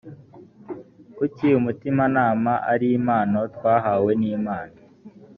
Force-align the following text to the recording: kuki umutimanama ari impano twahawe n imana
kuki 1.17 1.47
umutimanama 1.59 2.53
ari 2.73 2.87
impano 2.97 3.39
twahawe 3.55 4.11
n 4.21 4.23
imana 4.35 4.75